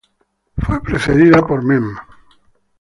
Fue 0.57 0.81
precedida 0.81 1.45
por 1.45 1.63
"Mem. 1.63 1.83